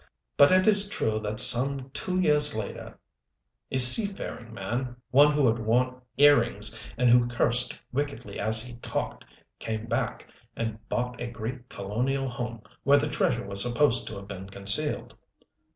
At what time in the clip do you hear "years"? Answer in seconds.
2.19-2.55